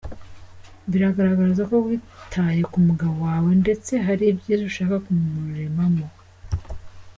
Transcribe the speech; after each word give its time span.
Bigaragazako 0.89 1.75
witaye 1.85 2.61
ku 2.71 2.77
mugabo 2.87 3.15
wawe 3.27 3.51
ndetse 3.61 3.91
hari 4.05 4.23
ibyiza 4.31 4.63
ushaka 4.71 4.95
kumuremamo. 5.05 6.05